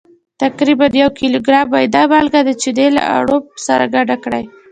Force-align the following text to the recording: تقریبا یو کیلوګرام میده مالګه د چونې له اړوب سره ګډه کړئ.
تقریبا 0.43 0.87
یو 1.01 1.09
کیلوګرام 1.19 1.65
میده 1.73 2.01
مالګه 2.11 2.41
د 2.45 2.49
چونې 2.61 2.87
له 2.95 3.01
اړوب 3.17 3.43
سره 3.67 3.85
ګډه 3.95 4.15
کړئ. 4.23 4.43